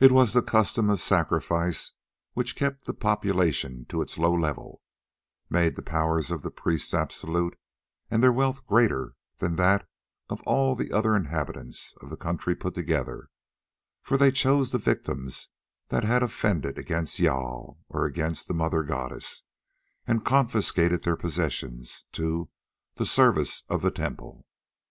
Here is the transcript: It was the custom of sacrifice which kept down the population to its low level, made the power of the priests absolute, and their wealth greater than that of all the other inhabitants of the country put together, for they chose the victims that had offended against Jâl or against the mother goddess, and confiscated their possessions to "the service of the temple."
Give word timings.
It 0.00 0.10
was 0.10 0.32
the 0.32 0.40
custom 0.40 0.88
of 0.88 1.02
sacrifice 1.02 1.92
which 2.32 2.56
kept 2.56 2.78
down 2.78 2.82
the 2.86 2.94
population 2.94 3.84
to 3.90 4.00
its 4.00 4.16
low 4.16 4.32
level, 4.32 4.80
made 5.50 5.76
the 5.76 5.82
power 5.82 6.16
of 6.16 6.40
the 6.40 6.50
priests 6.50 6.94
absolute, 6.94 7.58
and 8.10 8.22
their 8.22 8.32
wealth 8.32 8.66
greater 8.66 9.16
than 9.40 9.56
that 9.56 9.86
of 10.30 10.40
all 10.46 10.74
the 10.74 10.90
other 10.92 11.14
inhabitants 11.14 11.94
of 12.00 12.08
the 12.08 12.16
country 12.16 12.56
put 12.56 12.74
together, 12.74 13.28
for 14.00 14.16
they 14.16 14.30
chose 14.32 14.70
the 14.70 14.78
victims 14.78 15.50
that 15.90 16.04
had 16.04 16.22
offended 16.22 16.78
against 16.78 17.18
Jâl 17.18 17.76
or 17.90 18.06
against 18.06 18.48
the 18.48 18.54
mother 18.54 18.82
goddess, 18.82 19.42
and 20.06 20.24
confiscated 20.24 21.02
their 21.02 21.16
possessions 21.16 22.06
to 22.12 22.48
"the 22.94 23.04
service 23.04 23.62
of 23.68 23.82
the 23.82 23.90
temple." 23.90 24.46